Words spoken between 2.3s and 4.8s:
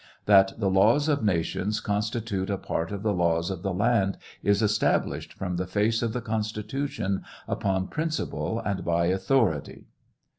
a part of the laws of the land is